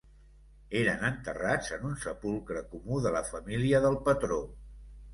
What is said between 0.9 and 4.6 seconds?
enterrats en un sepulcre comú de la família del patró.